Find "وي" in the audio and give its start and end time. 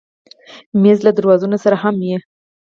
2.05-2.15